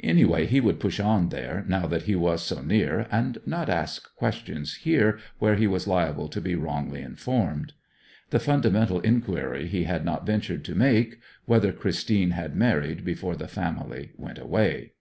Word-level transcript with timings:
Anyhow 0.00 0.34
he 0.44 0.60
would 0.60 0.78
push 0.80 1.00
on 1.00 1.30
there 1.30 1.64
now 1.66 1.86
that 1.86 2.02
he 2.02 2.14
was 2.14 2.42
so 2.44 2.60
near, 2.60 3.06
and 3.10 3.38
not 3.46 3.70
ask 3.70 4.14
questions 4.16 4.74
here 4.74 5.18
where 5.38 5.54
he 5.54 5.66
was 5.66 5.86
liable 5.86 6.28
to 6.28 6.42
be 6.42 6.54
wrongly 6.54 7.00
informed. 7.00 7.72
The 8.28 8.38
fundamental 8.38 9.00
inquiry 9.00 9.66
he 9.66 9.84
had 9.84 10.04
not 10.04 10.26
ventured 10.26 10.62
to 10.66 10.74
make 10.74 11.20
whether 11.46 11.72
Christine 11.72 12.32
had 12.32 12.54
married 12.54 13.02
before 13.02 13.34
the 13.34 13.48
family 13.48 14.12
went 14.18 14.38
away. 14.38 14.92